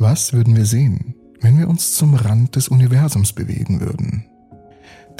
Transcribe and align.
Was 0.00 0.32
würden 0.32 0.56
wir 0.56 0.64
sehen, 0.64 1.14
wenn 1.42 1.58
wir 1.58 1.68
uns 1.68 1.92
zum 1.92 2.14
Rand 2.14 2.56
des 2.56 2.68
Universums 2.68 3.34
bewegen 3.34 3.82
würden? 3.82 4.24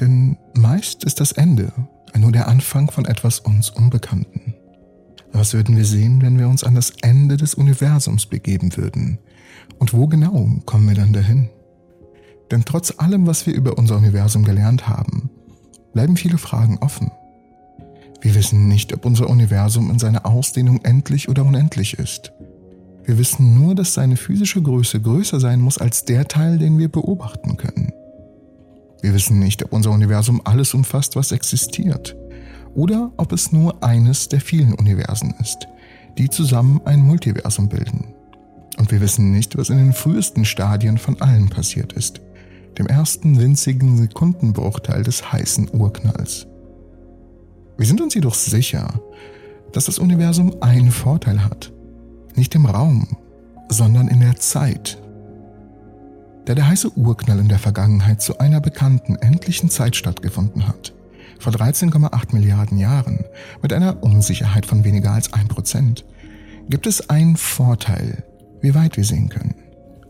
Denn 0.00 0.38
meist 0.54 1.04
ist 1.04 1.21
das 1.21 1.33
Ende 1.33 1.71
nur 2.17 2.33
der 2.33 2.48
Anfang 2.48 2.90
von 2.90 3.04
etwas 3.04 3.40
uns 3.40 3.69
Unbekannten. 3.69 4.54
Was 5.32 5.53
würden 5.53 5.77
wir 5.77 5.85
sehen, 5.85 6.22
wenn 6.22 6.38
wir 6.38 6.48
uns 6.48 6.64
an 6.64 6.74
das 6.74 6.95
Ende 7.03 7.37
des 7.37 7.54
Universums 7.54 8.24
begeben 8.24 8.74
würden? 8.74 9.19
Und 9.79 9.93
wo 9.93 10.06
genau 10.06 10.48
kommen 10.64 10.88
wir 10.88 10.94
dann 10.94 11.12
dahin? 11.12 11.50
Denn 12.50 12.64
trotz 12.64 12.94
allem, 12.96 13.26
was 13.26 13.46
wir 13.46 13.52
über 13.52 13.76
unser 13.76 13.98
Universum 13.98 14.44
gelernt 14.44 14.88
haben, 14.88 15.28
bleiben 15.92 16.16
viele 16.16 16.38
Fragen 16.38 16.78
offen. 16.78 17.10
Wir 18.22 18.34
wissen 18.34 18.66
nicht, 18.66 18.94
ob 18.94 19.04
unser 19.04 19.28
Universum 19.28 19.90
in 19.90 19.98
seiner 19.98 20.24
Ausdehnung 20.24 20.80
endlich 20.84 21.28
oder 21.28 21.44
unendlich 21.44 21.98
ist. 21.98 22.32
Wir 23.05 23.19
wissen 23.19 23.59
nur, 23.59 23.75
dass 23.75 23.95
seine 23.95 24.17
physische 24.17 24.62
Größe 24.62 25.00
größer 25.00 25.41
sein 25.41 25.61
muss 25.61 25.79
als 25.79 26.05
der 26.05 26.29
Teil, 26.29 26.58
den 26.58 26.79
wir 26.79 26.89
beobachten 26.89 27.57
können. 27.57 27.93
Wir 29.03 29.14
wissen 29.14 29.39
nicht, 29.39 29.64
ob 29.64 29.72
unser 29.72 29.91
Universum 29.91 30.41
alles 30.45 30.75
umfasst, 30.75 31.17
was 31.17 31.32
existiert, 31.32 32.17
oder 32.75 33.11
ob 33.17 33.33
es 33.33 33.53
nur 33.53 33.83
eines 33.83 34.28
der 34.28 34.41
vielen 34.41 34.75
Universen 34.75 35.34
ist, 35.41 35.67
die 36.19 36.28
zusammen 36.28 36.81
ein 36.84 37.00
Multiversum 37.00 37.69
bilden. 37.69 38.14
Und 38.78 38.91
wir 38.92 39.00
wissen 39.00 39.33
nicht, 39.33 39.56
was 39.56 39.70
in 39.70 39.78
den 39.78 39.92
frühesten 39.92 40.44
Stadien 40.44 40.98
von 40.98 41.20
allen 41.20 41.48
passiert 41.48 41.92
ist, 41.94 42.20
dem 42.78 42.86
ersten 42.86 43.39
winzigen 43.41 43.97
Sekundenbruchteil 43.97 45.03
des 45.03 45.33
heißen 45.33 45.70
Urknalls. 45.72 46.47
Wir 47.77 47.86
sind 47.86 48.00
uns 48.00 48.14
jedoch 48.14 48.34
sicher, 48.34 49.00
dass 49.72 49.86
das 49.86 49.98
Universum 49.98 50.55
einen 50.61 50.91
Vorteil 50.91 51.42
hat, 51.42 51.72
nicht 52.41 52.55
im 52.55 52.64
Raum, 52.64 53.06
sondern 53.69 54.08
in 54.08 54.20
der 54.20 54.36
Zeit. 54.36 54.98
Da 56.47 56.55
der 56.55 56.66
heiße 56.66 56.97
Urknall 56.97 57.39
in 57.39 57.48
der 57.48 57.58
Vergangenheit 57.58 58.22
zu 58.22 58.39
einer 58.39 58.62
bekannten 58.62 59.14
endlichen 59.16 59.69
Zeit 59.69 59.94
stattgefunden 59.94 60.66
hat, 60.66 60.94
vor 61.38 61.52
13,8 61.52 62.34
Milliarden 62.34 62.78
Jahren, 62.78 63.27
mit 63.61 63.74
einer 63.74 64.02
Unsicherheit 64.02 64.64
von 64.64 64.84
weniger 64.84 65.12
als 65.12 65.30
1%, 65.34 66.02
gibt 66.70 66.86
es 66.86 67.11
einen 67.11 67.36
Vorteil, 67.36 68.24
wie 68.62 68.74
weit 68.74 68.96
wir 68.96 69.05
sehen 69.05 69.28
können. 69.28 69.56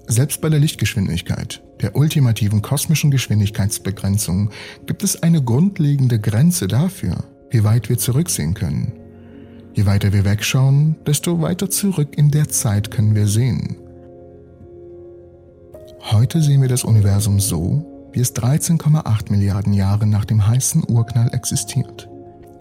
Selbst 0.06 0.40
bei 0.40 0.50
der 0.50 0.60
Lichtgeschwindigkeit, 0.60 1.64
der 1.80 1.96
ultimativen 1.96 2.62
kosmischen 2.62 3.10
Geschwindigkeitsbegrenzung, 3.10 4.50
gibt 4.86 5.02
es 5.02 5.20
eine 5.20 5.42
grundlegende 5.42 6.20
Grenze 6.20 6.68
dafür, 6.68 7.24
wie 7.50 7.64
weit 7.64 7.88
wir 7.88 7.98
zurücksehen 7.98 8.54
können. 8.54 8.99
Je 9.74 9.86
weiter 9.86 10.12
wir 10.12 10.24
wegschauen, 10.24 10.96
desto 11.06 11.40
weiter 11.40 11.70
zurück 11.70 12.16
in 12.16 12.30
der 12.30 12.48
Zeit 12.48 12.90
können 12.90 13.14
wir 13.14 13.28
sehen. 13.28 13.76
Heute 16.10 16.42
sehen 16.42 16.60
wir 16.60 16.68
das 16.68 16.82
Universum 16.82 17.38
so, 17.38 18.08
wie 18.12 18.20
es 18.20 18.34
13,8 18.34 19.30
Milliarden 19.30 19.72
Jahre 19.72 20.06
nach 20.06 20.24
dem 20.24 20.46
heißen 20.46 20.82
Urknall 20.88 21.32
existiert. 21.32 22.08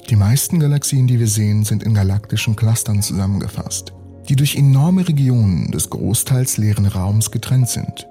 Die 0.10 0.16
meisten 0.16 0.60
Galaxien, 0.60 1.08
die 1.08 1.20
wir 1.20 1.28
sehen, 1.28 1.64
sind 1.64 1.84
in 1.84 1.94
galaktischen 1.94 2.56
Clustern 2.56 3.02
zusammengefasst, 3.02 3.94
die 4.28 4.36
durch 4.36 4.56
enorme 4.56 5.08
Regionen 5.08 5.72
des 5.72 5.90
großteils 5.90 6.58
leeren 6.58 6.86
Raums 6.86 7.32
getrennt 7.32 7.70
sind, 7.70 8.08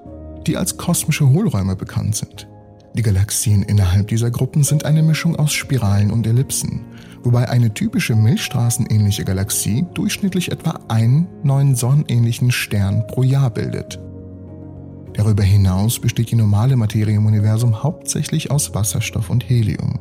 die 0.46 0.56
als 0.56 0.76
kosmische 0.76 1.28
Hohlräume 1.28 1.76
bekannt 1.76 2.16
sind. 2.16 2.48
Die 2.94 3.02
Galaxien 3.02 3.62
innerhalb 3.62 4.08
dieser 4.08 4.30
Gruppen 4.30 4.64
sind 4.64 4.84
eine 4.84 5.02
Mischung 5.02 5.36
aus 5.36 5.52
Spiralen 5.52 6.10
und 6.10 6.26
Ellipsen, 6.26 6.80
wobei 7.22 7.48
eine 7.48 7.74
typische 7.74 8.14
Milchstraßenähnliche 8.14 9.24
Galaxie 9.24 9.86
durchschnittlich 9.94 10.52
etwa 10.52 10.80
einen 10.88 11.28
neuen 11.42 11.74
sonnenähnlichen 11.74 12.50
Stern 12.50 13.06
pro 13.06 13.22
Jahr 13.22 13.50
bildet. 13.50 13.98
Darüber 15.14 15.42
hinaus 15.42 15.98
besteht 15.98 16.30
die 16.30 16.36
normale 16.36 16.76
Materie 16.76 17.16
im 17.16 17.26
Universum 17.26 17.82
hauptsächlich 17.82 18.52
aus 18.52 18.72
Wasserstoff 18.72 19.30
und 19.30 19.48
Helium. 19.48 19.98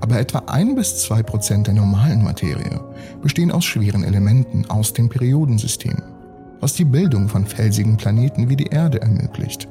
Aber 0.00 0.18
etwa 0.18 0.38
ein 0.46 0.74
bis 0.74 1.02
zwei 1.02 1.22
Prozent 1.22 1.66
der 1.66 1.74
normalen 1.74 2.24
Materie 2.24 2.80
bestehen 3.20 3.50
aus 3.50 3.66
schweren 3.66 4.04
Elementen 4.04 4.64
aus 4.70 4.94
dem 4.94 5.10
Periodensystem, 5.10 6.02
was 6.60 6.72
die 6.72 6.86
Bildung 6.86 7.28
von 7.28 7.44
felsigen 7.44 7.98
Planeten 7.98 8.48
wie 8.48 8.56
die 8.56 8.68
Erde 8.68 9.02
ermöglicht. 9.02 9.68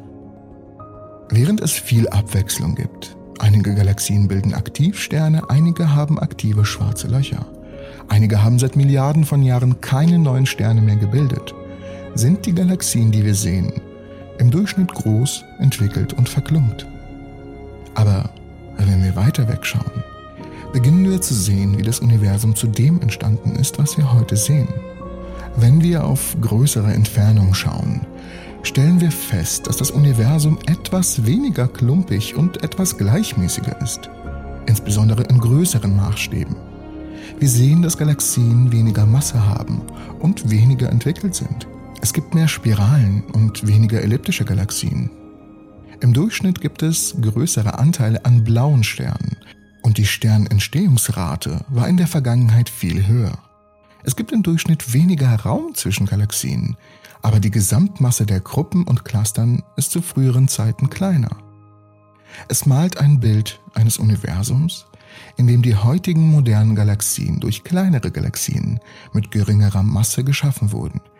Während 1.29 1.59
es 1.59 1.71
viel 1.71 2.07
Abwechslung 2.09 2.75
gibt, 2.75 3.16
einige 3.39 3.75
Galaxien 3.75 4.27
bilden 4.27 4.53
Aktivsterne, 4.53 5.49
einige 5.49 5.95
haben 5.95 6.19
aktive 6.19 6.65
schwarze 6.65 7.07
Löcher, 7.07 7.45
einige 8.07 8.43
haben 8.43 8.59
seit 8.59 8.75
Milliarden 8.75 9.25
von 9.25 9.43
Jahren 9.43 9.81
keine 9.81 10.19
neuen 10.19 10.45
Sterne 10.45 10.81
mehr 10.81 10.95
gebildet, 10.95 11.53
sind 12.15 12.45
die 12.45 12.53
Galaxien, 12.53 13.11
die 13.11 13.23
wir 13.23 13.35
sehen, 13.35 13.73
im 14.39 14.51
Durchschnitt 14.51 14.93
groß, 14.93 15.43
entwickelt 15.59 16.13
und 16.13 16.29
verklumpt. 16.29 16.85
Aber 17.95 18.29
wenn 18.77 19.03
wir 19.03 19.15
weiter 19.15 19.47
wegschauen, 19.47 20.03
beginnen 20.73 21.09
wir 21.09 21.21
zu 21.21 21.33
sehen, 21.33 21.77
wie 21.77 21.83
das 21.83 21.99
Universum 21.99 22.55
zu 22.55 22.67
dem 22.67 23.01
entstanden 23.01 23.55
ist, 23.55 23.79
was 23.79 23.97
wir 23.97 24.13
heute 24.13 24.35
sehen. 24.35 24.67
Wenn 25.55 25.81
wir 25.81 26.03
auf 26.03 26.35
größere 26.39 26.93
Entfernung 26.93 27.53
schauen, 27.53 28.01
stellen 28.63 29.01
wir 29.01 29.11
fest, 29.11 29.67
dass 29.67 29.77
das 29.77 29.91
Universum 29.91 30.57
etwas 30.65 31.25
weniger 31.25 31.67
klumpig 31.67 32.35
und 32.35 32.63
etwas 32.63 32.97
gleichmäßiger 32.97 33.81
ist, 33.81 34.09
insbesondere 34.65 35.23
in 35.23 35.39
größeren 35.39 35.95
Maßstäben. 35.95 36.55
Wir 37.39 37.49
sehen, 37.49 37.81
dass 37.81 37.97
Galaxien 37.97 38.71
weniger 38.71 39.05
Masse 39.05 39.45
haben 39.45 39.81
und 40.19 40.49
weniger 40.49 40.89
entwickelt 40.89 41.35
sind. 41.35 41.67
Es 42.01 42.13
gibt 42.13 42.33
mehr 42.33 42.47
Spiralen 42.47 43.23
und 43.33 43.67
weniger 43.67 44.01
elliptische 44.01 44.45
Galaxien. 44.45 45.09
Im 45.99 46.13
Durchschnitt 46.13 46.61
gibt 46.61 46.83
es 46.83 47.15
größere 47.19 47.79
Anteile 47.79 48.23
an 48.25 48.43
blauen 48.43 48.83
Sternen 48.83 49.37
und 49.81 49.97
die 49.97 50.05
Sternentstehungsrate 50.05 51.65
war 51.69 51.87
in 51.87 51.97
der 51.97 52.07
Vergangenheit 52.07 52.69
viel 52.69 53.07
höher. 53.07 53.46
Es 54.03 54.15
gibt 54.15 54.31
im 54.31 54.43
Durchschnitt 54.43 54.93
weniger 54.93 55.35
Raum 55.35 55.73
zwischen 55.75 56.05
Galaxien, 56.05 56.77
aber 57.21 57.39
die 57.39 57.51
Gesamtmasse 57.51 58.25
der 58.25 58.39
Gruppen 58.39 58.83
und 58.83 59.05
Clustern 59.05 59.63
ist 59.75 59.91
zu 59.91 60.01
früheren 60.01 60.47
Zeiten 60.47 60.89
kleiner. 60.89 61.35
Es 62.47 62.65
malt 62.65 62.97
ein 62.97 63.19
Bild 63.19 63.59
eines 63.73 63.97
Universums, 63.97 64.85
in 65.35 65.47
dem 65.47 65.61
die 65.61 65.75
heutigen 65.75 66.29
modernen 66.29 66.75
Galaxien 66.75 67.39
durch 67.39 67.63
kleinere 67.63 68.11
Galaxien 68.11 68.79
mit 69.13 69.31
geringerer 69.31 69.83
Masse 69.83 70.23
geschaffen 70.23 70.71
wurden– 70.71 71.01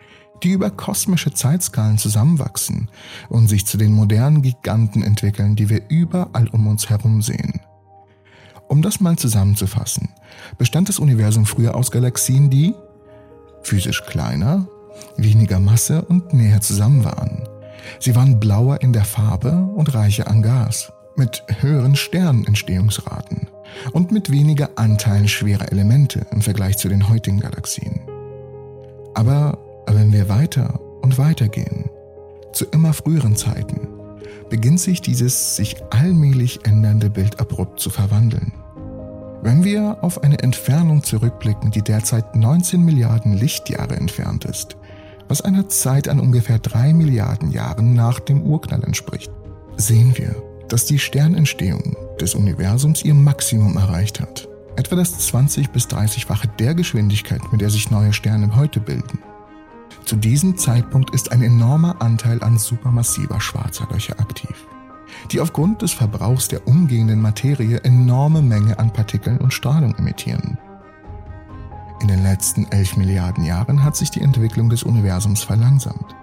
die 0.42 0.50
über 0.50 0.70
kosmische 0.70 1.32
Zeitskalen 1.32 1.98
zusammenwachsen 1.98 2.88
und 3.28 3.48
sich 3.48 3.66
zu 3.66 3.76
den 3.76 3.92
modernen 3.92 4.42
Giganten 4.42 5.02
entwickeln, 5.02 5.56
die 5.56 5.68
wir 5.68 5.82
überall 5.88 6.48
um 6.48 6.66
uns 6.66 6.90
herum 6.90 7.22
sehen. 7.22 7.60
Um 8.68 8.82
das 8.82 9.00
mal 9.00 9.16
zusammenzufassen, 9.16 10.10
bestand 10.58 10.88
das 10.88 10.98
Universum 10.98 11.46
früher 11.46 11.74
aus 11.74 11.90
Galaxien, 11.90 12.50
die 12.50 12.74
physisch 13.62 14.04
kleiner, 14.04 14.68
weniger 15.16 15.58
Masse 15.58 16.02
und 16.02 16.32
näher 16.32 16.60
zusammen 16.60 17.04
waren. 17.04 17.48
Sie 17.98 18.14
waren 18.14 18.38
blauer 18.38 18.80
in 18.82 18.92
der 18.92 19.04
Farbe 19.04 19.52
und 19.74 19.94
reicher 19.94 20.28
an 20.28 20.42
Gas, 20.42 20.92
mit 21.16 21.42
höheren 21.60 21.96
Sternentstehungsraten 21.96 23.48
und 23.92 24.12
mit 24.12 24.30
weniger 24.30 24.70
Anteilen 24.76 25.28
schwerer 25.28 25.72
Elemente 25.72 26.26
im 26.30 26.42
Vergleich 26.42 26.76
zu 26.76 26.88
den 26.88 27.08
heutigen 27.08 27.40
Galaxien. 27.40 28.00
Aber 29.14 29.58
aber 29.88 30.00
wenn 30.00 30.12
wir 30.12 30.28
weiter 30.28 30.78
und 31.00 31.16
weiter 31.16 31.48
gehen, 31.48 31.88
zu 32.52 32.66
immer 32.66 32.92
früheren 32.92 33.36
Zeiten, 33.36 33.88
beginnt 34.50 34.80
sich 34.80 35.00
dieses 35.00 35.56
sich 35.56 35.76
allmählich 35.90 36.60
ändernde 36.64 37.10
Bild 37.10 37.40
abrupt 37.40 37.80
zu 37.80 37.90
verwandeln. 37.90 38.52
Wenn 39.40 39.62
wir 39.62 39.98
auf 40.02 40.24
eine 40.24 40.40
Entfernung 40.40 41.04
zurückblicken, 41.04 41.70
die 41.70 41.82
derzeit 41.82 42.34
19 42.34 42.84
Milliarden 42.84 43.34
Lichtjahre 43.34 43.96
entfernt 43.96 44.44
ist, 44.44 44.76
was 45.28 45.42
einer 45.42 45.68
Zeit 45.68 46.08
an 46.08 46.18
ungefähr 46.18 46.58
3 46.58 46.92
Milliarden 46.94 47.50
Jahren 47.50 47.94
nach 47.94 48.18
dem 48.18 48.42
Urknall 48.42 48.82
entspricht, 48.82 49.30
sehen 49.76 50.16
wir, 50.16 50.34
dass 50.68 50.86
die 50.86 50.98
Sternentstehung 50.98 51.96
des 52.20 52.34
Universums 52.34 53.04
ihr 53.04 53.14
Maximum 53.14 53.76
erreicht 53.76 54.20
hat. 54.20 54.48
Etwa 54.76 54.96
das 54.96 55.18
20 55.18 55.70
bis 55.70 55.86
30-fache 55.86 56.48
der 56.58 56.74
Geschwindigkeit, 56.74 57.40
mit 57.52 57.60
der 57.60 57.70
sich 57.70 57.90
neue 57.90 58.12
Sterne 58.12 58.56
heute 58.56 58.80
bilden. 58.80 59.18
Zu 60.08 60.16
diesem 60.16 60.56
Zeitpunkt 60.56 61.10
ist 61.10 61.32
ein 61.32 61.42
enormer 61.42 62.00
Anteil 62.00 62.42
an 62.42 62.56
supermassiver 62.56 63.42
schwarzer 63.42 63.86
Löcher 63.92 64.18
aktiv, 64.18 64.66
die 65.30 65.38
aufgrund 65.38 65.82
des 65.82 65.92
Verbrauchs 65.92 66.48
der 66.48 66.66
umgehenden 66.66 67.20
Materie 67.20 67.76
enorme 67.84 68.40
Menge 68.40 68.78
an 68.78 68.90
Partikeln 68.90 69.36
und 69.36 69.52
Strahlung 69.52 69.94
emittieren. 69.96 70.56
In 72.00 72.08
den 72.08 72.22
letzten 72.22 72.64
11 72.70 72.96
Milliarden 72.96 73.44
Jahren 73.44 73.84
hat 73.84 73.96
sich 73.96 74.10
die 74.10 74.22
Entwicklung 74.22 74.70
des 74.70 74.82
Universums 74.82 75.42
verlangsamt. 75.42 76.16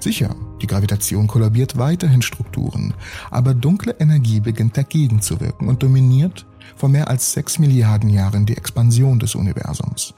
Sicher, 0.00 0.34
die 0.60 0.66
Gravitation 0.66 1.28
kollabiert 1.28 1.78
weiterhin 1.78 2.22
Strukturen, 2.22 2.94
aber 3.30 3.54
dunkle 3.54 3.94
Energie 4.00 4.40
beginnt 4.40 4.76
dagegen 4.76 5.22
zu 5.22 5.38
wirken 5.38 5.68
und 5.68 5.84
dominiert 5.84 6.46
vor 6.74 6.88
mehr 6.88 7.06
als 7.06 7.32
6 7.34 7.60
Milliarden 7.60 8.10
Jahren 8.10 8.44
die 8.44 8.56
Expansion 8.56 9.20
des 9.20 9.36
Universums. 9.36 10.14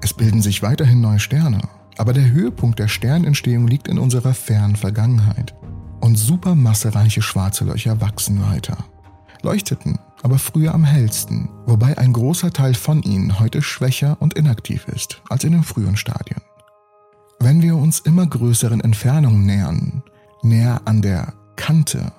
Es 0.00 0.14
bilden 0.14 0.40
sich 0.40 0.62
weiterhin 0.62 1.02
neue 1.02 1.20
Sterne, 1.20 1.60
Aber 2.00 2.14
der 2.14 2.30
Höhepunkt 2.30 2.78
der 2.78 2.88
Sternentstehung 2.88 3.68
liegt 3.68 3.86
in 3.86 3.98
unserer 3.98 4.32
fernen 4.32 4.74
Vergangenheit. 4.74 5.54
Und 6.00 6.16
supermassereiche 6.16 7.20
schwarze 7.20 7.66
Löcher 7.66 8.00
wachsen 8.00 8.42
weiter. 8.42 8.78
Leuchteten 9.42 9.98
aber 10.22 10.38
früher 10.38 10.72
am 10.72 10.82
hellsten, 10.82 11.50
wobei 11.66 11.98
ein 11.98 12.14
großer 12.14 12.54
Teil 12.54 12.72
von 12.72 13.02
ihnen 13.02 13.38
heute 13.38 13.60
schwächer 13.60 14.16
und 14.18 14.32
inaktiv 14.32 14.88
ist 14.88 15.20
als 15.28 15.44
in 15.44 15.52
den 15.52 15.62
frühen 15.62 15.98
Stadien. 15.98 16.40
Wenn 17.38 17.60
wir 17.60 17.76
uns 17.76 18.00
immer 18.00 18.26
größeren 18.26 18.80
Entfernungen 18.80 19.44
nähern, 19.44 20.02
näher 20.42 20.80
an 20.86 21.02
der 21.02 21.34
Kante, 21.56 22.12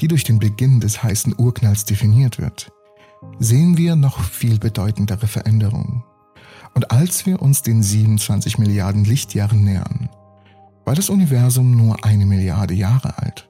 die 0.00 0.06
durch 0.06 0.22
den 0.22 0.38
Beginn 0.38 0.78
des 0.78 1.02
heißen 1.02 1.34
Urknalls 1.36 1.84
definiert 1.84 2.38
wird, 2.38 2.70
sehen 3.40 3.76
wir 3.76 3.96
noch 3.96 4.22
viel 4.22 4.60
bedeutendere 4.60 5.26
Veränderungen. 5.26 6.04
Und 6.76 6.90
als 6.90 7.24
wir 7.24 7.40
uns 7.40 7.62
den 7.62 7.82
27 7.82 8.58
Milliarden 8.58 9.06
Lichtjahren 9.06 9.64
nähern, 9.64 10.10
war 10.84 10.94
das 10.94 11.08
Universum 11.08 11.74
nur 11.74 12.04
eine 12.04 12.26
Milliarde 12.26 12.74
Jahre 12.74 13.16
alt. 13.16 13.48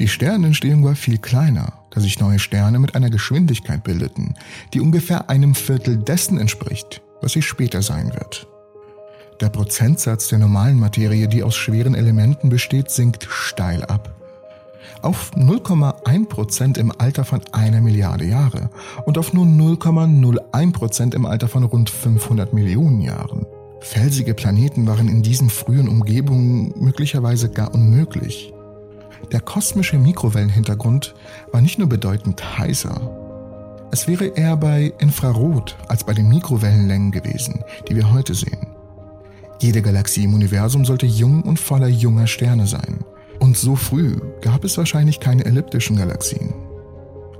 Die 0.00 0.08
Sternentstehung 0.08 0.82
war 0.82 0.96
viel 0.96 1.18
kleiner, 1.18 1.74
da 1.92 2.00
sich 2.00 2.18
neue 2.18 2.40
Sterne 2.40 2.80
mit 2.80 2.96
einer 2.96 3.10
Geschwindigkeit 3.10 3.84
bildeten, 3.84 4.34
die 4.72 4.80
ungefähr 4.80 5.30
einem 5.30 5.54
Viertel 5.54 5.98
dessen 5.98 6.36
entspricht, 6.36 7.00
was 7.22 7.30
sie 7.30 7.42
später 7.42 7.80
sein 7.80 8.12
wird. 8.12 8.48
Der 9.40 9.50
Prozentsatz 9.50 10.26
der 10.26 10.40
normalen 10.40 10.80
Materie, 10.80 11.28
die 11.28 11.44
aus 11.44 11.54
schweren 11.54 11.94
Elementen 11.94 12.48
besteht, 12.48 12.90
sinkt 12.90 13.28
steil 13.30 13.84
ab. 13.84 14.23
Auf 15.04 15.32
0,1% 15.36 16.78
im 16.78 16.90
Alter 16.96 17.24
von 17.24 17.42
einer 17.52 17.82
Milliarde 17.82 18.24
Jahre 18.24 18.70
und 19.04 19.18
auf 19.18 19.34
nur 19.34 19.44
0,01% 19.44 21.14
im 21.14 21.26
Alter 21.26 21.46
von 21.46 21.64
rund 21.64 21.90
500 21.90 22.54
Millionen 22.54 23.02
Jahren. 23.02 23.44
Felsige 23.80 24.32
Planeten 24.32 24.86
waren 24.86 25.08
in 25.08 25.22
diesen 25.22 25.50
frühen 25.50 25.88
Umgebungen 25.88 26.72
möglicherweise 26.78 27.50
gar 27.50 27.74
unmöglich. 27.74 28.54
Der 29.30 29.40
kosmische 29.40 29.98
Mikrowellenhintergrund 29.98 31.14
war 31.52 31.60
nicht 31.60 31.78
nur 31.78 31.88
bedeutend 31.88 32.58
heißer, 32.58 33.24
es 33.94 34.08
wäre 34.08 34.24
eher 34.24 34.56
bei 34.56 34.92
Infrarot 34.98 35.76
als 35.86 36.02
bei 36.02 36.14
den 36.14 36.28
Mikrowellenlängen 36.28 37.12
gewesen, 37.12 37.62
die 37.88 37.94
wir 37.94 38.12
heute 38.12 38.34
sehen. 38.34 38.66
Jede 39.60 39.82
Galaxie 39.82 40.24
im 40.24 40.34
Universum 40.34 40.84
sollte 40.84 41.06
jung 41.06 41.42
und 41.42 41.60
voller 41.60 41.86
junger 41.86 42.26
Sterne 42.26 42.66
sein. 42.66 43.04
Und 43.44 43.58
so 43.58 43.76
früh 43.76 44.16
gab 44.40 44.64
es 44.64 44.78
wahrscheinlich 44.78 45.20
keine 45.20 45.44
elliptischen 45.44 45.96
Galaxien. 45.96 46.54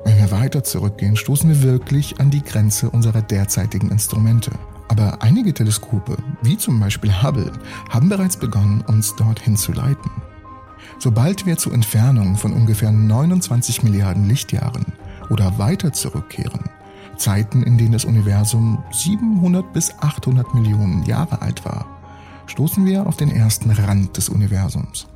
Wenn 0.04 0.18
wir 0.18 0.30
weiter 0.32 0.62
zurückgehen, 0.62 1.16
stoßen 1.16 1.48
wir 1.48 1.62
wirklich 1.62 2.20
an 2.20 2.30
die 2.30 2.44
Grenze 2.44 2.90
unserer 2.90 3.22
derzeitigen 3.22 3.90
Instrumente. 3.90 4.50
Aber 4.88 5.22
einige 5.22 5.54
Teleskope, 5.54 6.18
wie 6.42 6.58
zum 6.58 6.78
Beispiel 6.78 7.22
Hubble, 7.22 7.50
haben 7.88 8.10
bereits 8.10 8.36
begonnen, 8.36 8.84
uns 8.86 9.16
dorthin 9.16 9.56
zu 9.56 9.72
leiten. 9.72 10.10
Sobald 10.98 11.46
wir 11.46 11.56
zu 11.56 11.70
Entfernungen 11.70 12.36
von 12.36 12.52
ungefähr 12.52 12.92
29 12.92 13.82
Milliarden 13.82 14.28
Lichtjahren 14.28 14.84
oder 15.30 15.56
weiter 15.56 15.94
zurückkehren, 15.94 16.64
Zeiten, 17.16 17.62
in 17.62 17.78
denen 17.78 17.92
das 17.92 18.04
Universum 18.04 18.84
700 18.92 19.72
bis 19.72 19.90
800 20.00 20.52
Millionen 20.54 21.02
Jahre 21.04 21.40
alt 21.40 21.64
war, 21.64 21.86
stoßen 22.46 22.84
wir 22.84 23.06
auf 23.06 23.16
den 23.16 23.30
ersten 23.30 23.70
Rand 23.70 24.18
des 24.18 24.28
Universums, 24.28 25.06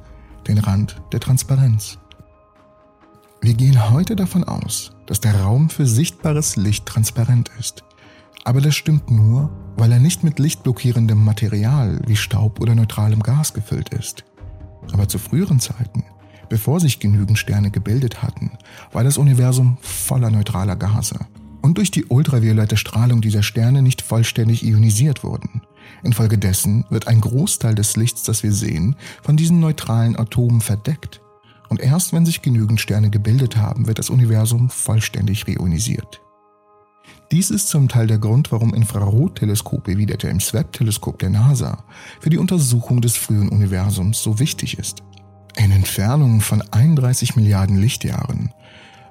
den 0.47 0.59
Rand 0.59 1.01
der 1.13 1.21
Transparenz. 1.21 1.99
Wir 3.41 3.55
gehen 3.55 3.91
heute 3.91 4.17
davon 4.17 4.45
aus, 4.45 4.93
dass 5.07 5.21
der 5.21 5.41
Raum 5.41 5.71
für 5.71 5.87
sichtbares 5.87 6.57
Licht 6.57 6.87
transparent 6.87 7.51
ist. 7.59 7.85
Aber 8.45 8.61
das 8.61 8.75
stimmt 8.75 9.11
nur, 9.11 9.51
weil 9.77 9.93
er 9.93 10.01
nicht 10.01 10.25
mit 10.25 10.39
lichtblockierendem 10.39 11.23
Material 11.25 12.01
wie 12.07 12.17
Staub 12.17 12.61
oder 12.61 12.75
neutralem 12.75 13.23
Gas 13.23 13.55
gefüllt 13.55 13.91
ist. 13.91 14.25
Aber 14.93 15.09
zu 15.09 15.19
früheren 15.19 15.61
Zeiten, 15.61 16.05
bevor 16.49 16.81
sich 16.81 16.99
genügend 16.99 17.39
Sterne 17.39 17.71
gebildet 17.71 18.23
hatten, 18.23 18.53
war 18.93 19.05
das 19.05 19.19
Universum 19.19 19.79
voller 19.81 20.31
neutraler 20.31 20.77
Gase 20.77 21.19
und 21.63 21.79
durch 21.79 21.91
die 21.91 22.07
ultraviolette 22.07 22.77
Strahlung 22.77 23.21
dieser 23.21 23.43
Sterne 23.43 23.83
nicht 23.83 24.03
vollständig 24.03 24.65
ionisiert 24.65 25.23
wurden. 25.23 25.63
Infolgedessen 26.03 26.85
wird 26.91 27.09
ein 27.09 27.21
Großteil 27.21 27.75
des 27.75 27.97
Lichts, 27.97 28.23
das 28.23 28.43
wir 28.43 28.53
sehen, 28.53 28.97
von 29.23 29.37
diesen 29.37 29.61
neutralen 29.61 30.17
Atomen 30.17 30.61
verdeckt. 30.61 31.21
Und 31.69 31.81
erst 31.81 32.13
wenn 32.13 32.25
sich 32.25 32.43
genügend 32.43 32.81
Sterne 32.81 33.11
gebildet 33.11 33.57
haben, 33.57 33.87
wird 33.87 33.99
das 33.99 34.11
Universum 34.11 34.71
vollständig 34.71 35.47
reionisiert. 35.47 36.21
Dies 37.31 37.51
ist 37.51 37.69
zum 37.69 37.89
Teil 37.89 38.07
der 38.07 38.19
Grund, 38.19 38.53
warum 38.53 38.73
Infrarotteleskope 38.73 39.99
wie 39.99 40.07
der 40.07 40.17
James 40.19 40.55
Webb-Teleskop 40.55 41.19
der 41.19 41.29
NASA 41.29 41.85
für 42.21 42.31
die 42.31 42.39
Untersuchung 42.39 43.03
des 43.03 43.17
frühen 43.17 43.51
Universums 43.51 44.23
so 44.23 44.39
wichtig 44.39 44.79
ist. 44.79 45.03
In 45.57 45.71
Entfernungen 45.71 46.41
von 46.41 46.63
31 46.63 47.37
Milliarden 47.37 47.77
Lichtjahren, 47.77 48.55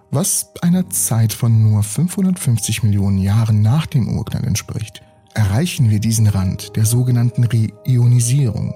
was 0.09 0.51
einer 0.61 0.89
Zeit 0.89 1.33
von 1.33 1.61
nur 1.61 1.83
550 1.83 2.81
Millionen 2.81 3.19
Jahren 3.19 3.61
nach 3.61 3.85
dem 3.85 4.07
Urknall 4.17 4.45
entspricht, 4.45 5.03
erreichen 5.37 5.91
wir 5.91 5.99
diesen 5.99 6.25
Rand 6.25 6.75
der 6.75 6.85
sogenannten 6.85 7.43
Reionisierung, 7.43 8.73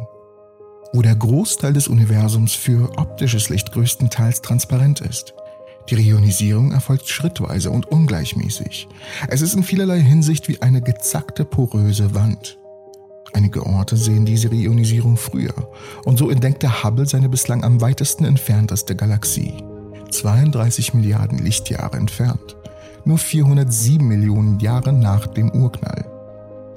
wo 0.93 1.01
der 1.01 1.15
Großteil 1.15 1.73
des 1.73 1.87
Universums 1.87 2.53
für 2.53 2.99
optisches 2.99 3.49
Licht 3.49 3.71
größtenteils 3.71 4.43
transparent 4.43 5.01
ist. 5.01 5.33
Die 5.89 5.95
Reionisierung 5.95 6.71
erfolgt 6.71 7.09
schrittweise 7.09 7.71
und 7.71 7.87
ungleichmäßig. 7.87 8.87
Es 9.27 9.41
ist 9.41 9.55
in 9.55 9.63
vielerlei 9.63 10.01
Hinsicht 10.01 10.47
wie 10.49 10.61
eine 10.61 10.81
gezackte 10.81 11.45
poröse 11.45 12.13
Wand. 12.13 12.59
Einige 13.33 13.65
Orte 13.65 13.97
sehen 13.97 14.25
diese 14.25 14.51
Reionisierung 14.51 15.17
früher 15.17 15.55
und 16.05 16.19
so 16.19 16.29
entdeckte 16.29 16.83
Hubble 16.83 17.07
seine 17.07 17.29
bislang 17.29 17.63
am 17.63 17.81
weitesten 17.81 18.23
entfernteste 18.23 18.95
Galaxie. 18.95 19.55
32 20.11 20.93
Milliarden 20.93 21.39
Lichtjahre 21.39 21.97
entfernt. 21.97 22.55
Nur 23.03 23.17
407 23.17 24.07
Millionen 24.07 24.59
Jahre 24.59 24.93
nach 24.93 25.25
dem 25.25 25.49
Urknall. 25.49 26.10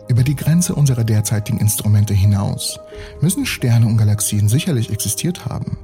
Über 0.08 0.22
die 0.22 0.36
Grenze 0.36 0.74
unserer 0.74 1.04
derzeitigen 1.04 1.58
Instrumente 1.58 2.14
hinaus 2.14 2.78
müssen 3.20 3.46
Sterne 3.46 3.86
und 3.86 3.96
Galaxien 3.96 4.48
sicherlich 4.48 4.90
existiert 4.90 5.46
haben. 5.46 5.78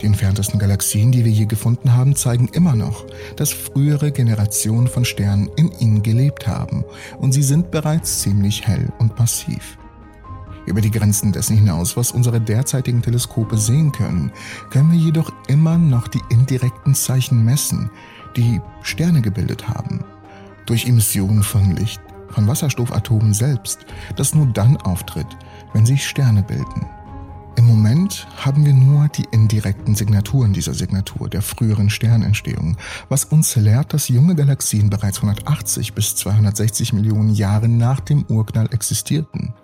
Die 0.00 0.06
entferntesten 0.06 0.58
Galaxien, 0.58 1.12
die 1.12 1.24
wir 1.24 1.32
je 1.32 1.46
gefunden 1.46 1.94
haben, 1.94 2.16
zeigen 2.16 2.48
immer 2.48 2.74
noch, 2.74 3.06
dass 3.36 3.52
frühere 3.52 4.10
Generationen 4.10 4.88
von 4.88 5.04
Sternen 5.04 5.48
in 5.56 5.70
ihnen 5.78 6.02
gelebt 6.02 6.46
haben 6.46 6.84
und 7.18 7.32
sie 7.32 7.42
sind 7.42 7.70
bereits 7.70 8.20
ziemlich 8.20 8.66
hell 8.66 8.92
und 8.98 9.18
massiv. 9.18 9.78
Über 10.66 10.80
die 10.80 10.90
Grenzen 10.90 11.32
dessen 11.32 11.56
hinaus, 11.56 11.96
was 11.96 12.12
unsere 12.12 12.40
derzeitigen 12.40 13.02
Teleskope 13.02 13.56
sehen 13.56 13.90
können, 13.90 14.32
können 14.70 14.92
wir 14.92 14.98
jedoch 14.98 15.32
immer 15.48 15.78
noch 15.78 16.08
die 16.08 16.20
indirekten 16.30 16.94
Zeichen 16.94 17.44
messen, 17.44 17.90
die 18.36 18.60
Sterne 18.82 19.22
gebildet 19.22 19.68
haben. 19.68 20.04
Durch 20.66 20.86
Emissionen 20.86 21.42
von 21.42 21.74
Licht, 21.76 22.00
von 22.32 22.46
Wasserstoffatomen 22.46 23.34
selbst, 23.34 23.80
das 24.16 24.34
nur 24.34 24.46
dann 24.46 24.76
auftritt, 24.78 25.26
wenn 25.72 25.86
sich 25.86 26.06
Sterne 26.06 26.42
bilden. 26.42 26.86
Im 27.56 27.66
Moment 27.66 28.26
haben 28.36 28.64
wir 28.64 28.72
nur 28.72 29.08
die 29.08 29.26
indirekten 29.30 29.94
Signaturen 29.94 30.52
dieser 30.52 30.74
Signatur 30.74 31.28
der 31.28 31.42
früheren 31.42 31.90
Sternentstehung, 31.90 32.76
was 33.08 33.24
uns 33.26 33.54
lehrt, 33.56 33.92
dass 33.92 34.08
junge 34.08 34.34
Galaxien 34.34 34.88
bereits 34.88 35.18
180 35.18 35.92
bis 35.92 36.16
260 36.16 36.92
Millionen 36.92 37.34
Jahre 37.34 37.68
nach 37.68 38.00
dem 38.00 38.24
Urknall 38.28 38.68
existierten. 38.72 39.54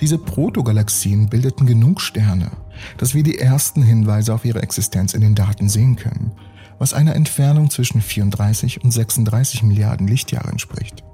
Diese 0.00 0.18
Protogalaxien 0.18 1.28
bildeten 1.28 1.66
genug 1.66 2.00
Sterne, 2.00 2.50
dass 2.98 3.14
wir 3.14 3.22
die 3.22 3.38
ersten 3.38 3.82
Hinweise 3.82 4.34
auf 4.34 4.44
ihre 4.44 4.62
Existenz 4.62 5.14
in 5.14 5.20
den 5.20 5.34
Daten 5.34 5.68
sehen 5.68 5.96
können, 5.96 6.32
was 6.78 6.92
einer 6.92 7.14
Entfernung 7.14 7.70
zwischen 7.70 8.00
34 8.00 8.82
und 8.82 8.90
36 8.90 9.62
Milliarden 9.62 10.08
Lichtjahre 10.08 10.50
entspricht. 10.50 11.05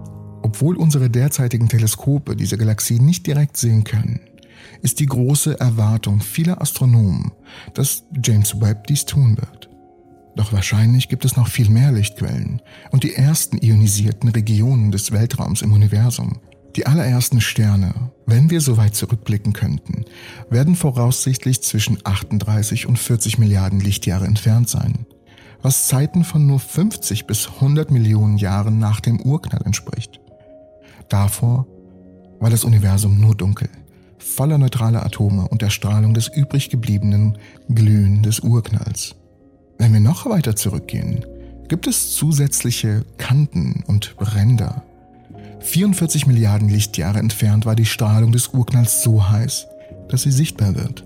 Obwohl 0.52 0.76
unsere 0.76 1.08
derzeitigen 1.08 1.70
Teleskope 1.70 2.36
diese 2.36 2.58
Galaxien 2.58 3.06
nicht 3.06 3.26
direkt 3.26 3.56
sehen 3.56 3.84
können, 3.84 4.20
ist 4.82 5.00
die 5.00 5.06
große 5.06 5.58
Erwartung 5.58 6.20
vieler 6.20 6.60
Astronomen, 6.60 7.32
dass 7.72 8.04
James 8.22 8.60
Webb 8.60 8.86
dies 8.86 9.06
tun 9.06 9.38
wird. 9.38 9.70
Doch 10.36 10.52
wahrscheinlich 10.52 11.08
gibt 11.08 11.24
es 11.24 11.36
noch 11.36 11.48
viel 11.48 11.70
mehr 11.70 11.90
Lichtquellen 11.90 12.60
und 12.90 13.02
die 13.02 13.14
ersten 13.14 13.62
ionisierten 13.62 14.28
Regionen 14.28 14.92
des 14.92 15.10
Weltraums 15.10 15.62
im 15.62 15.72
Universum. 15.72 16.38
Die 16.76 16.84
allerersten 16.84 17.40
Sterne, 17.40 17.94
wenn 18.26 18.50
wir 18.50 18.60
so 18.60 18.76
weit 18.76 18.94
zurückblicken 18.94 19.54
könnten, 19.54 20.04
werden 20.50 20.76
voraussichtlich 20.76 21.62
zwischen 21.62 21.96
38 22.04 22.84
und 22.84 22.98
40 22.98 23.38
Milliarden 23.38 23.80
Lichtjahre 23.80 24.26
entfernt 24.26 24.68
sein, 24.68 25.06
was 25.62 25.88
Zeiten 25.88 26.24
von 26.24 26.46
nur 26.46 26.60
50 26.60 27.26
bis 27.26 27.48
100 27.48 27.90
Millionen 27.90 28.36
Jahren 28.36 28.78
nach 28.78 29.00
dem 29.00 29.18
Urknall 29.18 29.62
entspricht. 29.64 30.20
Davor 31.12 31.66
war 32.40 32.50
das 32.50 32.64
Universum 32.64 33.20
nur 33.20 33.34
dunkel 33.34 33.68
voller 34.22 34.58
neutraler 34.58 35.04
Atome 35.04 35.48
und 35.48 35.62
der 35.62 35.70
Strahlung 35.70 36.14
des 36.14 36.28
übrig 36.28 36.70
gebliebenen 36.70 37.36
Glühen 37.68 38.22
des 38.22 38.40
Urknalls. 38.40 39.14
Wenn 39.78 39.92
wir 39.92 40.00
noch 40.00 40.26
weiter 40.26 40.56
zurückgehen, 40.56 41.24
gibt 41.68 41.86
es 41.86 42.14
zusätzliche 42.14 43.04
Kanten 43.18 43.82
und 43.86 44.14
Ränder. 44.18 44.84
44 45.60 46.26
Milliarden 46.26 46.68
Lichtjahre 46.68 47.18
entfernt 47.18 47.66
war 47.66 47.74
die 47.74 47.86
Strahlung 47.86 48.32
des 48.32 48.48
Urknalls 48.48 49.02
so 49.02 49.28
heiß, 49.28 49.66
dass 50.08 50.22
sie 50.22 50.32
sichtbar 50.32 50.74
wird. 50.74 51.04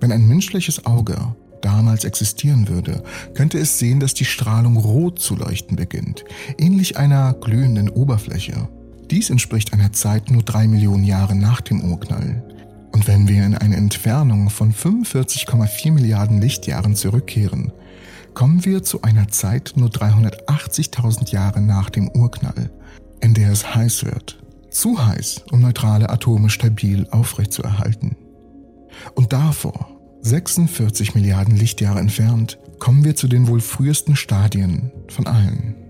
Wenn 0.00 0.12
ein 0.12 0.26
menschliches 0.28 0.86
Auge 0.86 1.16
damals 1.60 2.04
existieren 2.04 2.68
würde, 2.68 3.02
könnte 3.34 3.58
es 3.58 3.78
sehen, 3.78 4.00
dass 4.00 4.14
die 4.14 4.24
Strahlung 4.24 4.76
rot 4.76 5.18
zu 5.18 5.34
leuchten 5.34 5.76
beginnt, 5.76 6.24
ähnlich 6.58 6.98
einer 6.98 7.32
glühenden 7.34 7.88
Oberfläche. 7.88 8.68
Dies 9.10 9.30
entspricht 9.30 9.72
einer 9.72 9.92
Zeit 9.92 10.30
nur 10.30 10.42
drei 10.42 10.66
Millionen 10.66 11.04
Jahre 11.04 11.34
nach 11.34 11.60
dem 11.60 11.82
Urknall. 11.82 12.42
Und 12.92 13.06
wenn 13.06 13.28
wir 13.28 13.44
in 13.44 13.54
eine 13.54 13.76
Entfernung 13.76 14.50
von 14.50 14.72
45,4 14.72 15.92
Milliarden 15.92 16.40
Lichtjahren 16.40 16.94
zurückkehren, 16.94 17.72
kommen 18.34 18.64
wir 18.64 18.82
zu 18.82 19.02
einer 19.02 19.28
Zeit 19.28 19.72
nur 19.76 19.88
380.000 19.88 21.30
Jahre 21.32 21.60
nach 21.60 21.90
dem 21.90 22.08
Urknall, 22.08 22.70
in 23.20 23.34
der 23.34 23.50
es 23.50 23.74
heiß 23.74 24.04
wird. 24.04 24.42
Zu 24.70 25.04
heiß, 25.04 25.44
um 25.50 25.60
neutrale 25.60 26.10
Atome 26.10 26.50
stabil 26.50 27.06
aufrechtzuerhalten. 27.10 28.16
Und 29.14 29.32
davor 29.32 29.90
46 30.22 31.14
Milliarden 31.14 31.56
Lichtjahre 31.56 32.00
entfernt, 32.00 32.58
kommen 32.78 33.04
wir 33.04 33.14
zu 33.14 33.28
den 33.28 33.46
wohl 33.46 33.60
frühesten 33.60 34.16
Stadien 34.16 34.90
von 35.08 35.26
allen. 35.26 35.83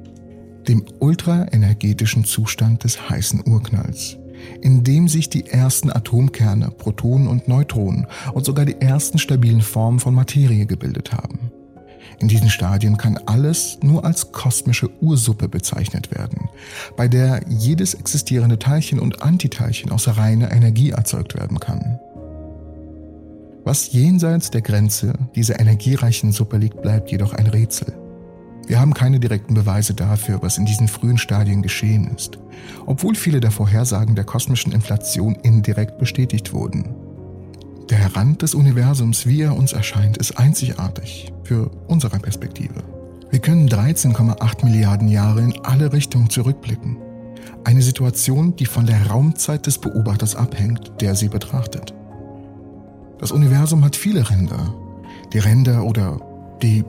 Dem 0.69 0.85
ultraenergetischen 0.99 2.25
Zustand 2.25 2.85
des 2.85 3.11
heißen 3.11 3.43
Urknalls, 3.47 4.17
in 4.63 4.83
dem 4.83 5.09
sich 5.09 5.29
die 5.29 5.47
ersten 5.47 5.91
Atomkerne, 5.91 6.71
Protonen 6.71 7.29
und 7.29 7.49
Neutronen 7.49 8.07
und 8.33 8.47
sogar 8.47 8.65
die 8.65 8.81
ersten 8.81 9.19
stabilen 9.19 9.61
Formen 9.61 10.01
von 10.01 10.15
Materie 10.15 10.65
gebildet 10.65 11.13
haben. 11.13 11.51
In 12.19 12.29
diesen 12.29 12.49
Stadien 12.49 12.97
kann 12.97 13.19
alles 13.27 13.79
nur 13.83 14.05
als 14.05 14.33
kosmische 14.33 14.89
Ursuppe 15.03 15.49
bezeichnet 15.49 16.11
werden, 16.11 16.49
bei 16.97 17.09
der 17.09 17.43
jedes 17.49 17.95
existierende 17.95 18.59
Teilchen 18.59 19.01
und 19.01 19.23
Antiteilchen 19.23 19.91
aus 19.91 20.09
reiner 20.17 20.53
Energie 20.53 20.91
erzeugt 20.91 21.35
werden 21.35 21.61
kann. 21.61 21.99
Was 23.65 23.93
jenseits 23.93 24.51
der 24.51 24.61
Grenze 24.63 25.15
dieser 25.35 25.59
energiereichen 25.59 26.33
Suppe 26.33 26.59
liegt, 26.59 26.83
bleibt 26.83 27.11
jedoch 27.11 27.33
ein 27.33 27.47
Rätsel. 27.47 28.04
Wir 28.67 28.81
haben 28.81 28.95
keine 28.95 29.21
direkten 29.21 29.55
Beweise 29.55 29.95
dafür, 29.95 30.41
was 30.43 30.57
in 30.57 30.65
diesen 30.65 30.89
frühen 30.89 31.19
Stadien 31.19 31.63
geschehen 31.63 32.11
ist, 32.15 32.39
obwohl 32.87 33.15
viele 33.15 33.41
der 33.41 33.51
Vorhersagen 33.51 34.15
der 34.15 34.25
kosmischen 34.25 34.73
Inflation 34.73 35.35
indirekt 35.37 35.99
bestätigt 35.99 36.53
wurden. 36.53 36.95
Der 37.91 38.17
Rand 38.17 38.41
des 38.41 38.55
Universums, 38.55 39.27
wie 39.27 39.43
er 39.43 39.55
uns 39.55 39.75
erscheint, 39.75 40.17
ist 40.17 40.39
einzigartig 40.39 41.33
für 41.43 41.71
unsere 41.87 42.19
Perspektive. 42.19 42.83
Wir 43.31 43.41
können 43.41 43.69
13,8 43.69 44.65
Milliarden 44.65 45.09
Jahre 45.09 45.43
in 45.43 45.53
alle 45.65 45.93
Richtungen 45.93 46.31
zurückblicken. 46.31 46.97
Eine 47.65 47.83
Situation, 47.83 48.57
die 48.57 48.65
von 48.65 48.87
der 48.87 49.09
Raumzeit 49.09 49.67
des 49.67 49.79
Beobachters 49.79 50.35
abhängt, 50.35 50.93
der 51.01 51.15
sie 51.15 51.29
betrachtet. 51.29 51.93
Das 53.19 53.33
Universum 53.33 53.85
hat 53.85 53.97
viele 53.97 54.31
Ränder. 54.31 54.75
Die 55.33 55.39
Ränder 55.39 55.85
oder 55.85 56.21
die 56.63 56.85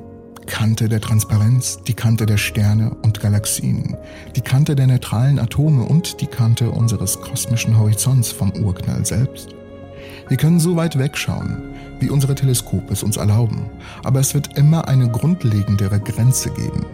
Kante 0.46 0.88
der 0.88 1.02
Transparenz, 1.02 1.80
die 1.88 1.94
Kante 1.94 2.26
der 2.26 2.38
Sterne 2.38 2.96
und 3.02 3.20
Galaxien, 3.20 3.98
die 4.36 4.42
Kante 4.42 4.76
der 4.76 4.88
neutralen 4.88 5.40
Atome 5.40 5.84
und 5.84 6.22
die 6.22 6.28
Kante 6.28 6.70
unseres 6.72 7.20
kosmischen 7.20 7.78
Horizonts 7.78 8.32
vom 8.32 8.52
Urknall 8.52 9.06
selbst. 9.06 9.56
Wir 10.28 10.38
können 10.38 10.60
so 10.60 10.76
weit 10.76 10.98
wegschauen, 10.98 11.76
wie 12.00 12.10
unsere 12.10 12.36
Teleskope 12.36 12.94
es 12.94 13.04
uns 13.04 13.18
erlauben, 13.18 13.66
aber 14.04 14.20
es 14.20 14.34
wird 14.34 14.58
immer 14.58 14.88
eine 14.88 15.10
grundlegendere 15.10 16.00
Grenze 16.00 16.50
geben. 16.52 16.86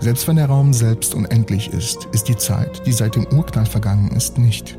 Selbst 0.00 0.26
wenn 0.26 0.36
der 0.36 0.46
Raum 0.46 0.72
selbst 0.72 1.14
unendlich 1.14 1.72
ist, 1.72 2.08
ist 2.12 2.28
die 2.28 2.36
Zeit, 2.36 2.86
die 2.86 2.92
seit 2.92 3.14
dem 3.14 3.26
Urknall 3.26 3.66
vergangen 3.66 4.10
ist, 4.16 4.36
nicht. 4.36 4.78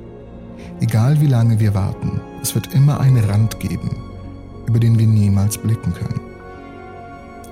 Egal 0.81 1.21
wie 1.21 1.27
lange 1.27 1.59
wir 1.59 1.73
warten, 1.73 2.19
es 2.41 2.53
wird 2.55 2.73
immer 2.73 2.99
einen 2.99 3.23
Rand 3.23 3.59
geben, 3.59 3.95
über 4.67 4.79
den 4.79 4.99
wir 4.99 5.07
niemals 5.07 5.57
blicken 5.57 5.93
können. 5.93 6.32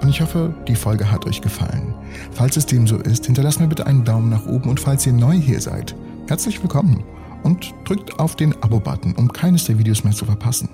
Und 0.01 0.09
ich 0.09 0.19
hoffe, 0.19 0.53
die 0.67 0.75
Folge 0.75 1.11
hat 1.11 1.27
euch 1.27 1.41
gefallen. 1.41 1.93
Falls 2.31 2.57
es 2.57 2.65
dem 2.65 2.87
so 2.87 2.97
ist, 2.97 3.27
hinterlasst 3.27 3.59
mir 3.59 3.67
bitte 3.67 3.85
einen 3.85 4.03
Daumen 4.03 4.29
nach 4.29 4.47
oben 4.47 4.69
und 4.69 4.79
falls 4.79 5.05
ihr 5.05 5.13
neu 5.13 5.35
hier 5.35 5.61
seid, 5.61 5.95
herzlich 6.27 6.59
willkommen 6.61 7.03
und 7.43 7.73
drückt 7.85 8.19
auf 8.19 8.35
den 8.35 8.53
Abo-Button, 8.63 9.13
um 9.13 9.31
keines 9.31 9.65
der 9.65 9.77
Videos 9.77 10.03
mehr 10.03 10.13
zu 10.13 10.25
verpassen. 10.25 10.69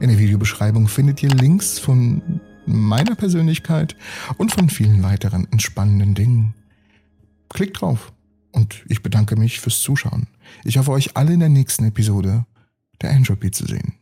In 0.00 0.08
der 0.08 0.18
Videobeschreibung 0.18 0.88
findet 0.88 1.22
ihr 1.22 1.30
Links 1.30 1.78
von 1.78 2.40
meiner 2.66 3.14
Persönlichkeit 3.14 3.96
und 4.36 4.52
von 4.52 4.68
vielen 4.68 5.04
weiteren 5.04 5.46
entspannenden 5.52 6.14
Dingen. 6.14 6.54
Klickt 7.48 7.80
drauf 7.80 8.12
und 8.50 8.84
ich 8.88 9.00
bedanke 9.00 9.36
mich 9.36 9.60
fürs 9.60 9.80
Zuschauen. 9.80 10.26
Ich 10.64 10.76
hoffe, 10.76 10.90
euch 10.90 11.16
alle 11.16 11.32
in 11.32 11.40
der 11.40 11.48
nächsten 11.48 11.84
Episode 11.84 12.44
der 13.00 13.10
Entropy 13.10 13.52
zu 13.52 13.64
sehen. 13.64 13.94